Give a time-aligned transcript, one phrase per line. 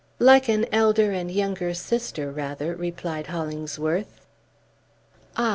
[0.17, 4.21] "Like an elder and younger sister, rather," replied Hollingsworth.
[5.37, 5.49] "Ah!"